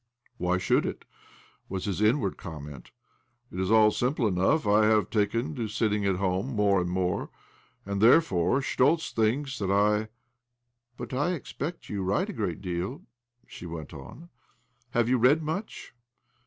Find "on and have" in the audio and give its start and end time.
13.93-15.07